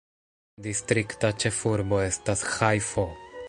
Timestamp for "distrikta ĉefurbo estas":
0.67-2.43